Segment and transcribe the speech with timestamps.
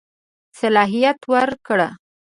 [0.59, 1.79] صلاحیت ورکړ.